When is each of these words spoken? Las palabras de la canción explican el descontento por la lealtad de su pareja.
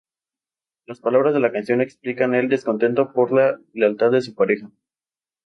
Las 0.87 0.99
palabras 0.99 1.35
de 1.35 1.39
la 1.39 1.51
canción 1.51 1.79
explican 1.79 2.33
el 2.33 2.49
descontento 2.49 3.13
por 3.13 3.31
la 3.31 3.59
lealtad 3.71 4.09
de 4.09 4.21
su 4.23 4.33
pareja. 4.33 4.71